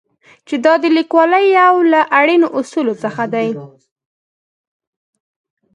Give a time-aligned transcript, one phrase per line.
[0.47, 3.47] چې دا د لیکوالۍ یو له اړینو اصولو څخه دی.